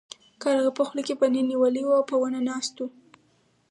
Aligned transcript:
کارغه 0.43 0.71
په 0.77 0.83
خوله 0.87 1.01
کې 1.07 1.17
پنیر 1.19 1.45
نیولی 1.51 1.83
و 1.85 1.91
او 1.97 2.03
په 2.09 2.15
ونه 2.21 2.39
ناست 2.49 2.75
و. 2.79 2.85